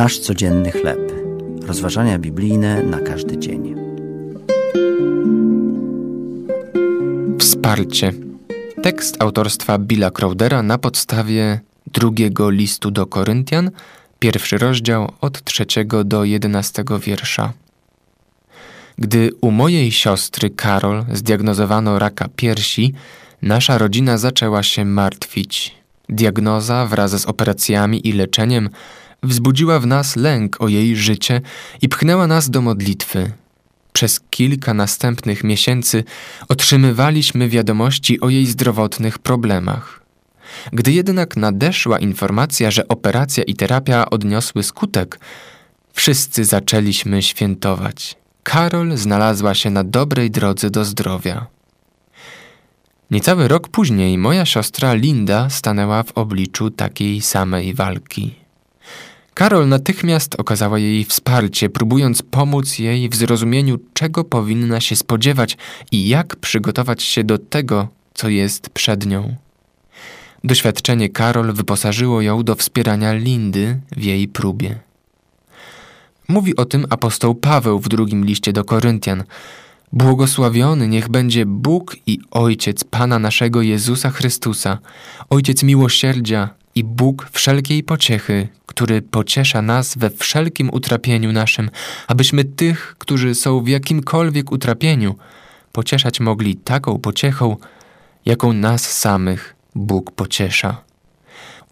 [0.00, 1.12] Nasz codzienny chleb.
[1.66, 3.74] Rozważania biblijne na każdy dzień.
[7.38, 8.12] Wsparcie.
[8.82, 13.70] Tekst autorstwa Billa Crowdera na podstawie drugiego listu do Koryntian,
[14.18, 17.52] pierwszy rozdział od trzeciego do jedenastego wiersza.
[18.98, 22.94] Gdy u mojej siostry Karol zdiagnozowano raka piersi,
[23.42, 25.74] nasza rodzina zaczęła się martwić.
[26.08, 28.68] Diagnoza wraz z operacjami i leczeniem
[29.22, 31.40] wzbudziła w nas lęk o jej życie
[31.82, 33.32] i pchnęła nas do modlitwy.
[33.92, 36.04] Przez kilka następnych miesięcy
[36.48, 40.00] otrzymywaliśmy wiadomości o jej zdrowotnych problemach.
[40.72, 45.20] Gdy jednak nadeszła informacja, że operacja i terapia odniosły skutek,
[45.92, 48.16] wszyscy zaczęliśmy świętować.
[48.42, 51.46] Karol znalazła się na dobrej drodze do zdrowia.
[53.10, 58.39] Niecały rok później moja siostra Linda stanęła w obliczu takiej samej walki.
[59.34, 65.56] Karol natychmiast okazała jej wsparcie, próbując pomóc jej w zrozumieniu, czego powinna się spodziewać
[65.92, 69.36] i jak przygotować się do tego, co jest przed nią.
[70.44, 74.78] Doświadczenie Karol wyposażyło ją do wspierania Lindy w jej próbie.
[76.28, 79.24] Mówi o tym apostoł Paweł w drugim liście do Koryntian.
[79.92, 84.78] Błogosławiony niech będzie Bóg i Ojciec Pana naszego Jezusa Chrystusa,
[85.30, 91.70] Ojciec miłosierdzia i Bóg wszelkiej pociechy, który pociesza nas we wszelkim utrapieniu naszym,
[92.06, 95.14] abyśmy tych, którzy są w jakimkolwiek utrapieniu,
[95.72, 97.56] pocieszać mogli taką pociechą,
[98.26, 100.82] jaką nas samych Bóg pociesza.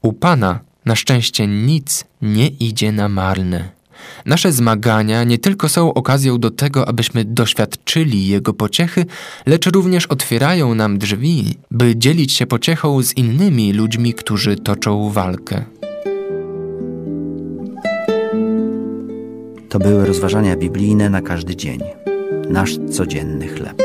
[0.02, 3.78] U Pana na szczęście nic nie idzie na marne.
[4.27, 9.06] Nasze zmagania nie tylko są okazją do tego, abyśmy doświadczyli Jego pociechy,
[9.47, 15.65] lecz również otwierają nam drzwi, by dzielić się pociechą z innymi ludźmi, którzy toczą walkę.
[19.69, 21.81] To były rozważania biblijne na każdy dzień.
[22.50, 23.82] Nasz codzienny chleb.